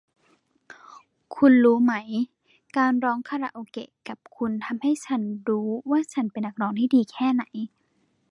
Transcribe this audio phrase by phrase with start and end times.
[1.35, 1.93] คุณรู้ไหม
[2.77, 7.43] การร้องคาราโอเกะกับคุณทำให้ฉันรู้ว่าฉันเป็นนักร้องที่ดีแค่ไหน